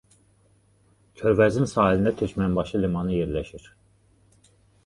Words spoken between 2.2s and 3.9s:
Türkmənbaşı limanı yerləşir.